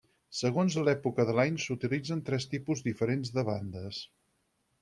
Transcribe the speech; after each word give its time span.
Segons 0.35 0.77
l'època 0.87 1.25
de 1.29 1.35
l'any 1.41 1.59
s'utilitzen 1.65 2.25
tres 2.31 2.49
tipus 2.57 2.81
diferents 2.91 3.35
de 3.37 3.45
bandes. 3.51 4.01